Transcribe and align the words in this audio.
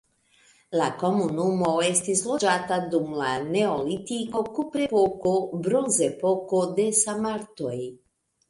La 0.79 0.85
komunumo 1.01 1.73
estis 1.87 2.23
loĝata 2.29 2.79
dum 2.95 3.13
la 3.19 3.29
neolitiko, 3.57 4.43
kuprepoko, 4.57 5.37
bronzepoko, 5.69 6.67
de 6.81 6.89
sarmatoj. 7.03 7.77